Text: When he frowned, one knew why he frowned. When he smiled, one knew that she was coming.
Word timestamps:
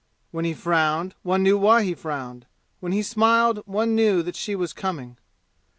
When 0.31 0.45
he 0.45 0.55
frowned, 0.55 1.13
one 1.21 1.43
knew 1.43 1.59
why 1.59 1.83
he 1.83 1.93
frowned. 1.93 2.47
When 2.79 2.91
he 2.91 3.03
smiled, 3.03 3.61
one 3.67 3.93
knew 3.93 4.23
that 4.23 4.35
she 4.35 4.55
was 4.55 4.73
coming. 4.73 5.17